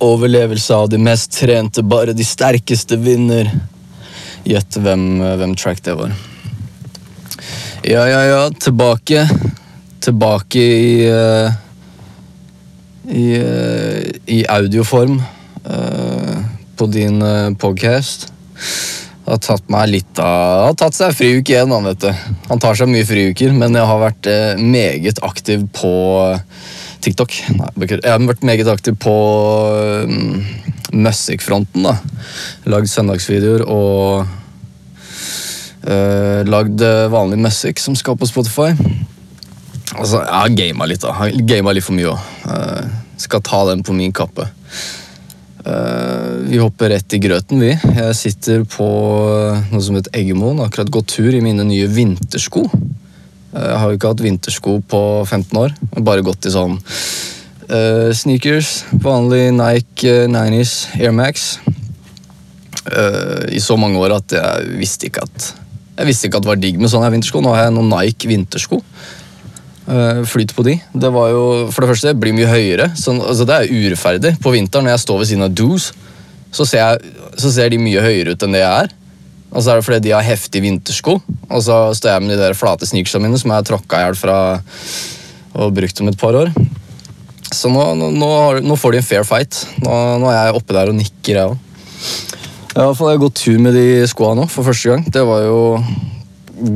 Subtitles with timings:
[0.00, 3.50] Overlevelse av de mest trente, bare de sterkeste vinner.
[4.48, 5.02] Gjett hvem,
[5.36, 6.14] hvem track det var.
[7.84, 9.26] Ja, ja, ja, tilbake.
[10.00, 11.52] Tilbake i uh,
[13.08, 15.20] I, uh, i audioform
[15.68, 16.40] uh,
[16.76, 18.30] på din uh, podcast.
[19.28, 22.36] Har tatt meg litt av Har tatt seg friuke igjen, han, vet du.
[22.48, 24.28] Han tar seg mye friuker, men jeg har vært
[24.60, 25.92] meget aktiv på
[27.04, 27.36] TikTok.
[27.56, 29.14] Nei, jeg har vært meget aktiv på
[30.06, 30.44] um,
[30.92, 31.86] musikkfronten.
[31.86, 31.96] da.
[32.70, 34.26] Lagd søndagsvideoer og
[35.88, 38.74] uh, lagd vanlig musikk som skal på Spotify.
[39.96, 41.14] Altså, Jeg har gama litt, da.
[41.26, 42.32] Jeg har gama litt for mye òg.
[42.46, 44.46] Uh, skal ta den på min kappe.
[45.60, 47.74] Uh, vi hopper rett i grøten, vi.
[47.74, 48.86] Jeg sitter på
[49.72, 50.62] noe som heter Eggemoen.
[50.64, 52.64] Akkurat gått tur i mine nye vintersko.
[53.50, 55.74] Eh, jeg har jo ikke hatt vintersko på 15 år.
[55.98, 61.52] Bare gått i sånn uh, sneakers, vanlig Nike uh, 90s Air Max.
[62.86, 65.50] Uh, I så mange år at jeg visste ikke at
[66.00, 67.42] Jeg visste ikke at det var digg med sånne vintersko.
[67.44, 68.78] Nå har jeg noen Nike vintersko.
[69.90, 70.78] Uh, flyt på de.
[70.94, 71.42] Det var jo,
[71.74, 72.92] For det første, det blir mye høyere.
[72.96, 74.36] Så, altså, det er urettferdig.
[74.40, 75.90] På vinteren når jeg står ved siden av Doos,
[76.50, 78.94] så så ser de mye høyere ut enn det jeg er.
[79.50, 81.16] Og så er det fordi de har heftige vintersko.
[81.50, 84.04] Og så står jeg med de der flate sneakersene mine som jeg har tråkka i
[84.06, 84.36] hjel fra
[85.60, 86.52] og brukt om et par år.
[87.50, 88.30] Så nå, nå,
[88.62, 89.64] nå, får de en fair fight.
[89.82, 91.58] Nå, nå er jeg oppe der og nikker, jeg òg.
[92.70, 95.02] Jeg har gått tur med de skoa nå for første gang.
[95.10, 95.60] Det var jo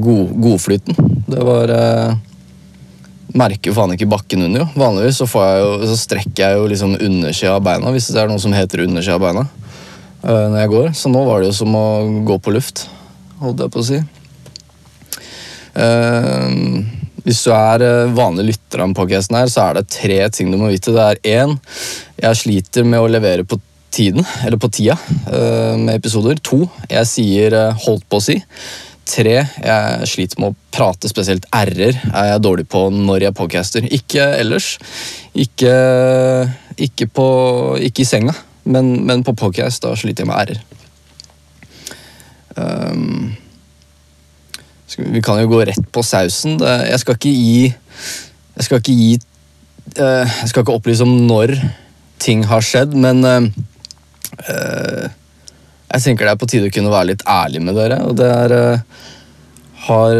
[0.03, 0.99] god, godflyten.
[1.31, 2.17] Det var eh,
[3.35, 4.67] Merker faen ikke bakken under, jo.
[4.79, 5.27] Vanligvis så,
[5.59, 8.85] jo, så strekker jeg jo liksom undersida av beina hvis det er noe som heter
[8.85, 9.47] undersida av beina.
[10.25, 10.91] Eh, når jeg går.
[10.97, 11.87] Så nå var det jo som å
[12.25, 12.87] gå på luft,
[13.43, 14.03] holdt jeg på å si.
[15.75, 16.85] Uh,
[17.27, 20.59] hvis du er eh, vanlig lytter av podkasten, her, så er det tre ting du
[20.61, 20.95] må vite.
[20.95, 21.57] Det er én,
[22.21, 23.59] jeg sliter med å levere på
[23.95, 24.97] tiden, eller på tida,
[25.79, 26.41] med episoder.
[26.47, 28.35] To, jeg sier holdt på å si.
[29.07, 33.87] Tre, jeg sliter med å prate, spesielt r-er er jeg dårlig på når jeg podcaster.
[33.95, 34.73] Ikke ellers.
[35.31, 35.77] Ikke,
[36.75, 37.29] ikke, på,
[37.87, 38.35] ikke i senga.
[38.65, 40.61] Men, men på podcast da sliter jeg med r-er.
[42.55, 43.35] Um,
[44.97, 46.61] vi kan jo gå rett på sausen.
[46.63, 47.63] Jeg skal ikke gi
[48.55, 49.17] Jeg skal ikke gi
[49.99, 51.57] uh, Jeg skal ikke opplyse om når
[52.23, 53.43] ting har skjedd, men uh,
[54.49, 55.09] uh,
[55.95, 58.31] jeg tenker det er på tide å kunne være litt ærlig med dere, og det
[58.31, 58.55] er
[59.85, 60.15] Har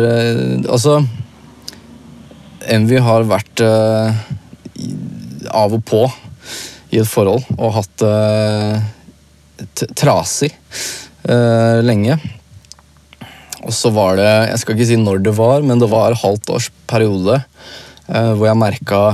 [0.69, 0.99] Altså
[2.75, 3.63] Envy har vært
[5.55, 6.05] av og på
[6.95, 10.51] i et forhold og hatt det trasig
[11.29, 12.17] uh, lenge.
[13.65, 16.51] Og så var det Jeg skal ikke si når det var, men det var halvt
[16.57, 19.05] års periode uh, hvor jeg merka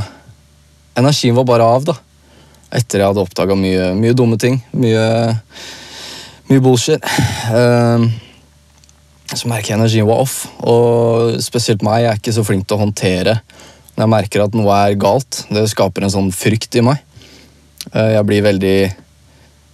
[0.98, 1.94] Energien var bare av, da.
[2.76, 4.58] Etter jeg hadde oppdaga mye, mye, dumme ting.
[4.76, 5.04] Mye,
[6.50, 7.06] mye bullshit.
[7.48, 8.10] Uh,
[9.30, 10.42] så merker jeg energien var off.
[10.66, 13.38] Og spesielt meg, jeg er ikke så flink til å håndtere
[13.94, 15.44] når jeg merker at noe er galt.
[15.48, 17.00] Det skaper en sånn frykt i meg.
[17.88, 18.76] Eh, jeg blir veldig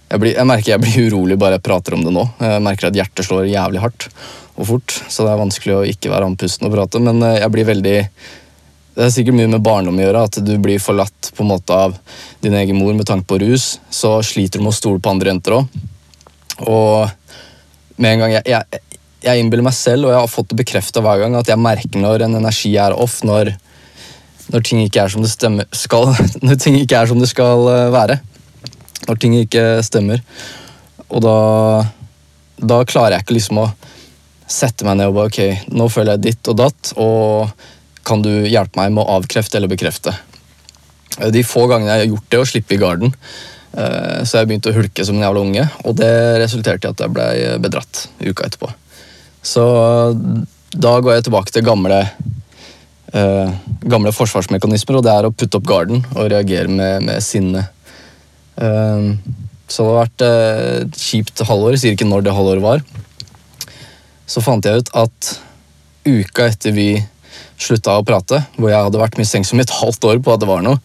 [0.07, 2.25] jeg, blir, jeg, merker jeg blir urolig bare jeg prater om det nå.
[2.39, 4.09] Jeg merker at hjertet slår jævlig hardt
[4.57, 7.01] og fort, så det er vanskelig å ikke være andpusten og prate.
[7.03, 7.97] Men eh, jeg blir veldig
[8.97, 11.75] Det er sikkert mye med barndom å gjøre, at du blir forlatt på en måte
[11.75, 11.93] av
[12.41, 13.75] din egen mor med tanke på rus.
[13.93, 15.77] Så sliter du med å stole på andre jenter òg.
[16.65, 17.05] Og
[18.01, 18.81] med en gang jeg, jeg,
[19.27, 22.01] jeg innbiller meg selv, og jeg har fått det bekrefta hver gang, at jeg merker
[22.01, 23.53] når en energi er off, når
[24.53, 26.13] når ting ikke er som det stemmer, skal,
[26.45, 28.19] når ting ikke er som det skal eh, være.
[29.07, 30.23] Når ting ikke stemmer.
[31.07, 31.37] Og da,
[32.59, 33.67] da klarer jeg ikke liksom å
[34.47, 37.51] sette meg ned og bare ok, nå føler jeg ditt og datt, og
[38.07, 40.15] kan du hjelpe meg med å avkrefte eller bekrefte?
[41.19, 43.15] Eh, de få gangene jeg har gjort det, og slippe i garden,
[43.75, 47.03] eh, så jeg begynte å hulke som en jævla unge, og det resulterte i at
[47.03, 47.29] jeg ble
[47.63, 48.71] bedratt uka etterpå.
[49.47, 49.63] Så
[50.75, 52.01] da går jeg tilbake til gamle
[53.15, 53.51] uh,
[53.87, 57.67] gamle forsvarsmekanismer, og det er å putte opp garden og reagere med, med sinne.
[58.57, 59.15] Uh,
[59.67, 61.75] så det har vært uh, et kjipt halvår.
[61.75, 62.85] Jeg sier ikke når det halvåret var.
[64.27, 65.33] Så fant jeg ut at
[66.07, 66.89] uka etter vi
[67.57, 70.49] slutta å prate, hvor jeg hadde vært mistenksom i et halvt år på at det
[70.49, 70.79] var noe,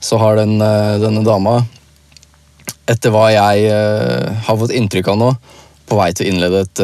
[0.00, 0.54] så har den,
[1.02, 1.58] denne dama,
[2.86, 3.72] etter hva jeg
[4.46, 5.30] har fått inntrykk av nå,
[5.90, 6.82] på vei til å innlede et,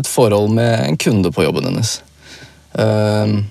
[0.00, 1.96] et forhold med en kunde på jobben hennes.
[2.74, 3.44] Uh,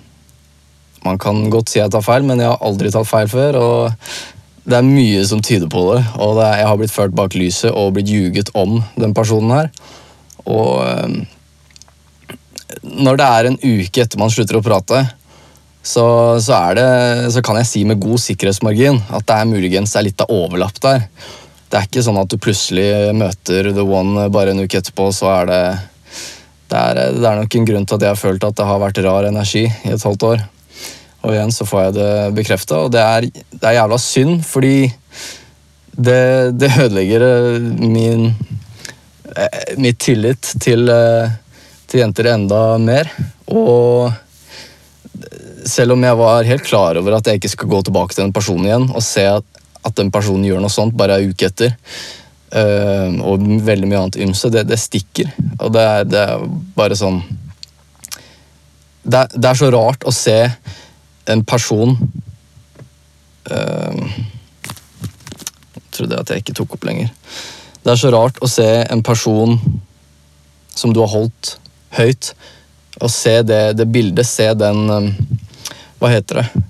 [1.05, 3.59] man kan godt si jeg tar feil, men jeg har aldri tatt feil før.
[3.59, 3.91] og
[4.63, 6.03] Det er mye som tyder på det.
[6.17, 9.51] og det er, Jeg har blitt ført bak lyset og blitt ljuget om den personen
[9.51, 9.69] her.
[10.45, 11.25] Og ehm,
[12.83, 15.05] når det er en uke etter man slutter å prate,
[15.83, 20.05] så, så, det, så, kan jeg si med god sikkerhetsmargin at det er muligens er
[20.07, 21.09] litt av overlapp der.
[21.67, 25.27] det er ikke sånn at du plutselig møter the one bare en uke etterpå, så
[25.41, 25.63] er det
[26.71, 28.79] det er, det er nok en grunn til at jeg har følt at det har
[28.81, 30.45] vært rar energi i et halvt år.
[31.23, 34.75] Og igjen så får jeg det bekrefta, og det er, det er, jævla synd, fordi
[35.93, 36.23] det,
[36.59, 38.25] det ødelegger eh, min
[39.31, 41.31] eh, mitt tillit til, eh,
[41.87, 43.11] til jenter enda mer.
[43.47, 44.11] Og
[45.69, 48.35] selv om jeg var helt klar over at jeg ikke skal gå tilbake til den
[48.35, 51.77] personen igjen og se at, at den personen gjør noe sånt bare en uke etter,
[52.53, 54.45] Uh, og veldig mye annet ymse.
[54.53, 55.31] Det, det, stikker.
[55.57, 56.43] Og det er, det er
[56.77, 57.15] bare sånn
[59.01, 60.37] det er, det er, så rart å se
[61.29, 61.95] en person
[63.51, 64.13] uh,
[65.93, 67.11] Trodde jeg at jeg ikke tok opp lenger.
[67.85, 69.59] Det er så rart å se en person
[70.73, 71.51] som du har holdt
[71.93, 72.31] høyt,
[72.97, 75.09] og se det, det bildet, se den uh,
[76.01, 76.63] Hva heter det?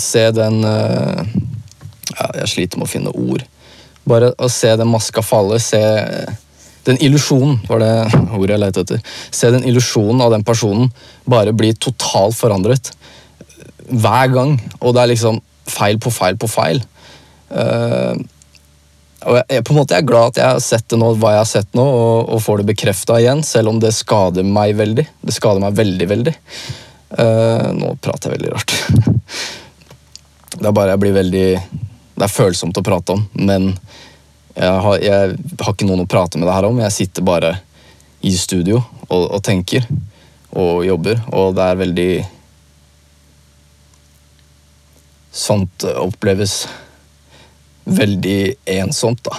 [0.00, 1.20] Se den uh,
[2.16, 3.44] ja, Jeg sliter med å finne ord
[4.08, 5.80] bare å se den maska falle, se
[6.86, 7.92] den illusjonen, var det
[8.34, 9.02] ordet jeg lette etter.
[9.30, 10.90] Se den illusjonen av den personen
[11.30, 12.90] bare bli totalt forandret.
[13.92, 14.56] Hver gang.
[14.80, 16.82] Og det er liksom feil på feil på feil.
[17.52, 18.16] Uh,
[19.22, 21.36] og jeg, på en måte jeg er glad at jeg har sett det nå, hva
[21.36, 24.74] jeg har sett nå, og, og får det bekrefta igjen, selv om det skader meg
[24.78, 25.04] veldig.
[25.22, 26.34] Det skader meg veldig, veldig.
[27.12, 28.74] Uh, nå prater jeg veldig rart.
[30.58, 31.46] det er bare jeg blir veldig
[32.12, 33.70] Det er følsomt å prate om, men
[34.52, 36.80] jeg har, jeg har, ikke noen å prate med det her om.
[36.82, 37.54] Jeg sitter bare
[38.22, 39.86] i studio og, og, tenker
[40.52, 42.10] og jobber, og det er veldig
[45.32, 46.66] Sånt oppleves
[47.84, 49.36] veldig ensomt, da.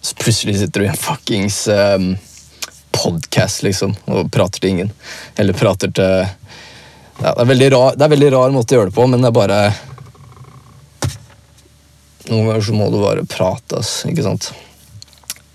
[0.00, 2.10] Så plutselig sitter du i en fuckings um,
[2.90, 4.92] podkast, liksom, og prater til ingen.
[5.36, 6.26] Eller prater til
[7.18, 9.30] ja, det, er rar, det er veldig rar måte å gjøre det på, men det
[9.30, 9.60] er bare
[12.28, 14.02] noen ganger så må du bare prate, ass.
[14.08, 14.50] Ikke sant?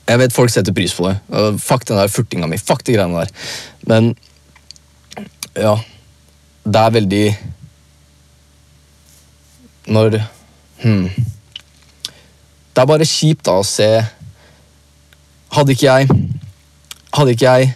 [0.09, 1.15] Jeg vet folk setter pris på det.
[1.63, 2.59] Fuck den der furtinga mi.
[2.59, 3.49] Fuck de greiene der.
[3.88, 4.13] Men
[5.53, 5.75] ja
[6.65, 7.25] Det er veldig
[9.88, 10.19] Når
[10.83, 11.07] hmm.
[12.74, 13.88] Det er bare kjipt da å se
[15.53, 16.21] Hadde ikke jeg
[17.13, 17.74] Hadde ikke jeg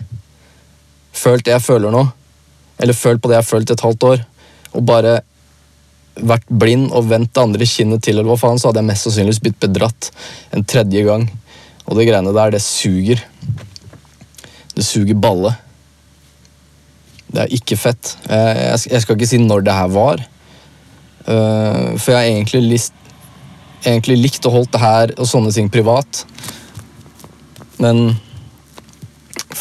[1.18, 2.04] følt det jeg føler nå,
[2.78, 4.24] eller følt på det jeg har følt et halvt år,
[4.78, 5.16] og bare
[6.18, 9.08] vært blind og vendt det andre kinnet til, eller hva faen, så hadde jeg mest
[9.08, 10.10] sannsynligvis blitt bedratt
[10.56, 11.28] en tredje gang.
[11.88, 13.22] Og det greiene der, det suger.
[14.76, 15.54] Det suger balle.
[17.28, 18.14] Det er ikke fett.
[18.30, 20.24] Jeg, skal ikke si når det her var.
[21.28, 22.94] Eh, for jeg har egentlig, list,
[23.84, 26.24] egentlig likt å holdt det her og sånne ting privat.
[27.84, 28.16] Men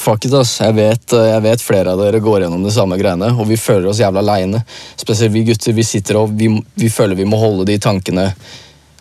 [0.06, 0.60] Fuck it, ass.
[0.60, 3.56] Jeg vet, eh, jeg vet, flere av dere går gjennom de samme greiene, og vi
[3.58, 4.60] føler oss jævla aleine.
[4.94, 5.74] Spesielt vi gutter.
[5.74, 6.46] Vi sitter og vi,
[6.78, 8.28] vi, føler vi må holde de tankene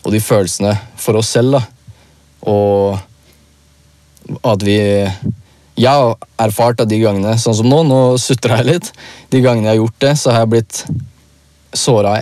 [0.02, 1.62] og de følelsene for oss selv, da.
[2.50, 2.98] Og
[4.42, 4.80] at vi
[5.76, 8.92] Jeg har erfart at de gangene, sånn som nå, nå sutrer jeg litt.
[9.30, 10.84] De gangene jeg har gjort det, så har jeg blitt
[11.76, 12.14] såra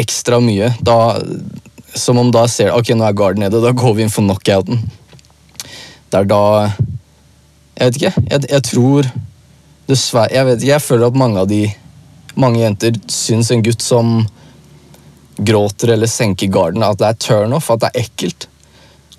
[0.00, 0.72] ekstra mye.
[0.84, 1.16] Da,
[1.96, 4.82] som om da ser ok, nå er guarden nede, da går vi inn for knockouten.
[6.10, 6.42] Det er da
[7.76, 8.26] jeg vet ikke.
[8.30, 9.08] Jeg, jeg tror
[9.86, 11.60] Dessverre Jeg vet ikke, jeg føler at mange av de
[12.40, 14.18] Mange jenter syns en gutt som
[15.36, 18.46] gråter eller senker garden, at det er turnoff, at det er ekkelt.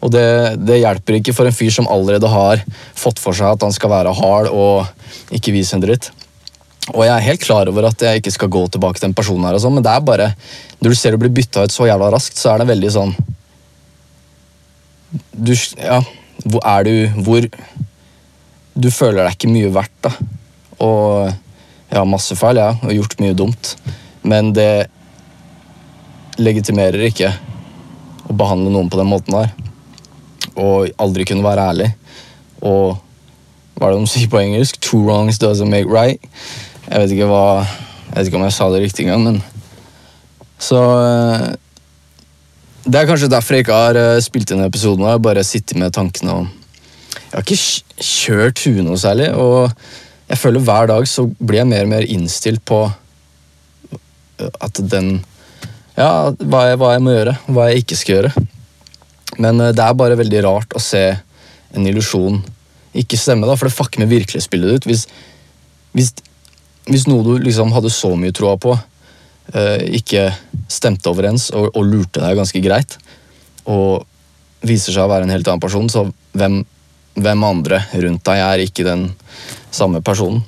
[0.01, 0.23] Og det,
[0.65, 2.63] det, hjelper ikke for en fyr som allerede har
[2.97, 6.09] fått for seg at han skal være hard og ikke vise en dritt.
[6.93, 9.47] Og jeg er helt klar over at jeg ikke skal gå tilbake til den personen
[9.47, 10.29] her, og sånn, men det er bare
[10.79, 13.15] når du ser du blir bytta ut så jævla raskt, så er det veldig sånn
[15.31, 16.01] du, Ja,
[16.43, 17.47] hvor er du Hvor
[18.77, 19.95] du føler deg ikke mye verdt.
[20.05, 20.11] da.
[20.85, 21.31] Og
[21.89, 23.71] jeg har masse feil, ja, og gjort mye dumt.
[24.21, 24.85] Men det
[26.37, 27.31] legitimerer ikke
[28.29, 29.49] å behandle noen på den måten der.
[30.61, 31.89] Og aldri kunne være ærlig.
[32.61, 32.99] Og
[33.77, 34.77] hva er det de sier på engelsk?
[34.81, 36.21] Two wrongs doesn't make right.
[36.87, 37.45] Jeg vet ikke, hva,
[38.07, 39.41] jeg vet ikke om jeg sa det riktig engang, men
[40.59, 41.47] Så eh,
[42.87, 45.05] Det er kanskje derfor jeg ikke har eh, spilt inn episoden.
[45.21, 46.47] Bare sittet med tankene og
[47.27, 49.73] jeg har ikke kjørt huet noe særlig, og
[50.29, 52.85] jeg føler hver dag så blir jeg mer og mer innstilt på
[54.37, 55.17] at den
[55.97, 58.45] Ja, hva jeg, hva jeg må gjøre, hva jeg ikke skal gjøre.
[59.41, 61.03] Men eh, det er bare veldig rart å se
[61.75, 62.43] en illusjon
[62.97, 64.87] ikke stemme, da, for det fucker med virkelighetsbildet ditt.
[64.89, 65.03] Hvis,
[65.97, 66.13] hvis,
[66.87, 70.29] hvis, noe du liksom hadde så mye troa på, uh, ikke
[70.71, 72.97] stemte overens og, og, lurte deg ganske greit,
[73.67, 74.07] og
[74.67, 76.63] viser seg å være en helt annen person, så hvem
[77.17, 79.07] hvem andre rundt deg er ikke den
[79.73, 80.43] samme personen.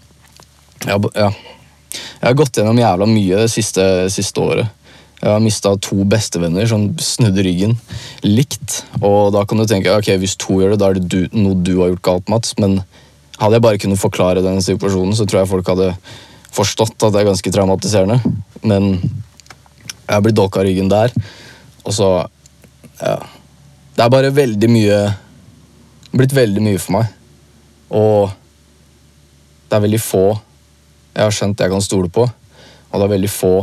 [0.86, 1.30] Jeg, ja.
[1.32, 4.76] jeg har gått gjennom jævla mye det siste, siste året.
[5.20, 7.76] Jeg har mista to bestevenner som snudde ryggen
[8.24, 8.84] likt.
[9.02, 11.58] Og da kan du tenke ok, hvis to gjør det, da er det du, noe
[11.60, 12.56] du har gjort galt, Mats.
[12.62, 12.80] Men
[13.40, 15.92] hadde jeg bare kunnet forklare den situasjonen, så tror jeg folk hadde
[16.56, 18.20] forstått at det er ganske traumatiserende.
[18.64, 21.14] Men jeg har blitt dolka i ryggen der,
[21.84, 22.12] og så
[23.00, 23.20] Ja.
[23.96, 24.98] Det er bare veldig mye
[26.12, 27.08] Blitt veldig mye for meg.
[27.90, 28.32] Og
[29.70, 30.24] det er veldig få
[31.20, 33.54] jeg har skjønt jeg kan stole på, og det er veldig få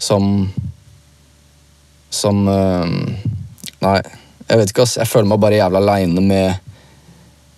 [0.00, 0.24] som
[2.10, 2.86] Som øh,
[3.80, 3.98] Nei,
[4.48, 4.98] jeg vet ikke, ass.
[4.98, 6.72] Jeg føler meg bare jævla aleine med,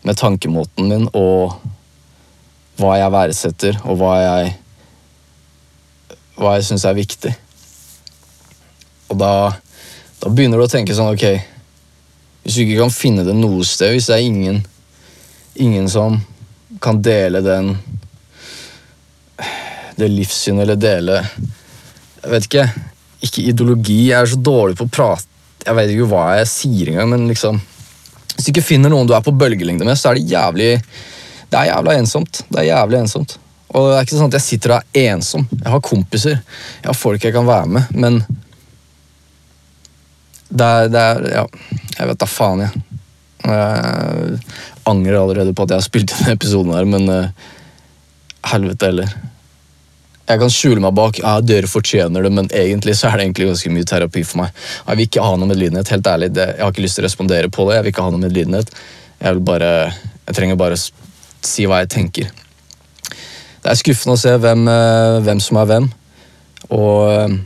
[0.06, 1.56] med tankemåten min og
[2.80, 4.58] hva jeg verdsetter, og hva jeg
[6.32, 7.30] Hva jeg syns er viktig.
[9.12, 9.52] Og da,
[10.22, 11.26] da begynner du å tenke sånn, ok
[12.42, 14.62] Hvis du ikke kan finne det noe sted, hvis det er ingen,
[15.60, 16.16] ingen som
[16.82, 17.74] kan dele den
[19.98, 22.66] Det livssynet eller dele Jeg vet ikke.
[23.22, 23.98] Ikke ideologi.
[24.08, 25.28] Jeg er så dårlig på å prate
[25.66, 27.60] Jeg vet ikke hva jeg sier engang, men liksom
[28.32, 30.72] Hvis du ikke finner noen du er på bølgelengde med, så er det jævlig
[31.52, 32.44] Det er jævla ensomt.
[32.48, 33.36] Det er jævlig ensomt.
[33.72, 35.44] Og det er ikke sånn at jeg sitter og er ensom.
[35.52, 36.38] Jeg har kompiser.
[36.80, 38.22] Jeg har folk jeg kan være med, men
[40.52, 41.44] det er, det er Ja,
[41.98, 42.86] jeg vet da faen, jeg.
[43.42, 44.38] Jeg
[44.88, 47.52] angrer allerede på at jeg har spilt denne episoden her, men uh,
[48.52, 49.14] helvete heller.
[50.28, 53.50] Jeg kan skjule meg bak ja, dere fortjener det, men egentlig så er det egentlig
[53.50, 54.64] ganske mye terapi for meg.
[54.86, 55.92] Jeg vil ikke ha noe medlidenhet.
[55.92, 56.32] helt ærlig.
[56.36, 57.78] Jeg har ikke lyst til å respondere på det.
[57.78, 58.76] Jeg vil ikke ha noe medlidenhet.
[59.18, 59.72] Jeg vil bare,
[60.28, 60.78] jeg trenger bare
[61.46, 62.30] si hva jeg tenker.
[63.62, 65.88] Det er skuffende å se hvem, uh, hvem som er hvem.
[66.74, 67.36] Og uh,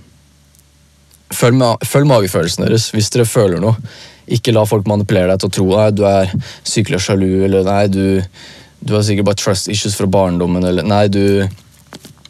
[1.35, 3.77] følg, ma følg magefølelsen deres hvis dere føler noe.
[4.33, 6.33] Ikke la folk manipulere deg til å tro at du er
[6.67, 8.23] sykelig og sjalu, eller nei, du,
[8.81, 11.47] du har sikkert bare trust issues fra barndommen, eller nei, du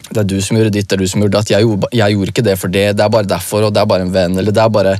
[0.06, 1.48] det er du som gjorde ditt, det er du som gjorde datt.
[1.50, 1.66] Jeg,
[1.98, 2.84] jeg gjorde ikke det for det.
[2.94, 4.92] Det er bare derfor, og det er bare en venn, eller det er bare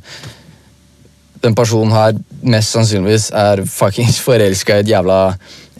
[1.43, 5.21] Den personen her mest sannsynligvis er fuckings forelska i jævla,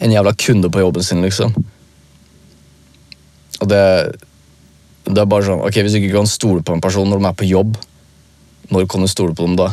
[0.01, 1.53] en jævla kunde på jobben sin, liksom.
[3.61, 3.83] Og det
[5.07, 7.27] Det er bare sånn Ok, hvis du ikke kan stole på en person når de
[7.29, 7.77] er på jobb,
[8.69, 9.71] når kan du stole på dem da?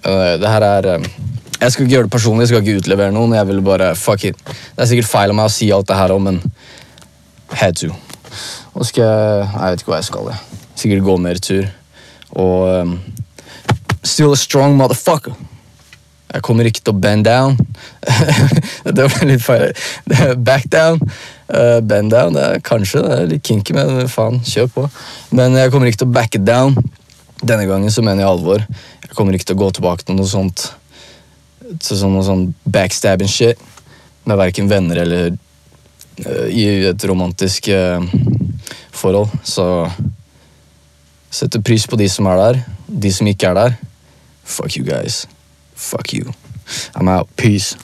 [0.00, 1.08] Uh, Det her er eh,
[1.60, 3.34] Jeg skal ikke gjøre det personlig, jeg skal ikke utlevere noen.
[3.36, 4.38] Jeg vil bare, fuck it.
[4.46, 6.38] Det er sikkert feil av meg å si alt det her òg, men
[7.52, 7.90] had to.
[8.72, 10.30] Og skal jeg Jeg vet ikke hva jeg skal.
[10.32, 10.62] Jeg.
[10.80, 11.68] Sikkert gå mer tur.
[12.30, 12.94] Og um,
[14.10, 15.36] Still a strong motherfucker.
[16.30, 17.56] Jeg kommer ikke til å bend down.
[18.96, 19.70] det var litt feil.
[20.46, 20.98] Back down.
[21.50, 24.84] Uh, bend down, det er kanskje det er litt kinky, men faen, kjør på.
[25.34, 26.76] Men jeg kommer ikke til å back it down.
[27.42, 28.64] Denne gangen så mener jeg alvor.
[29.06, 30.68] Jeg kommer ikke til å gå tilbake til noe sånt
[31.70, 33.58] Til sånn, noe sånn backstabbing shit
[34.26, 38.02] med verken venner eller uh, i et romantisk uh,
[38.94, 39.30] forhold.
[39.46, 39.66] Så
[41.30, 42.60] setter pris på de som er der.
[42.90, 43.78] De som ikke er der,
[44.50, 45.26] fuck you guys.
[45.74, 46.32] Fuck you.
[46.94, 47.34] I'm out.
[47.36, 47.76] Peace.